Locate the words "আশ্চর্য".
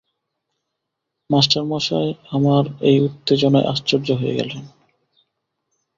3.69-4.07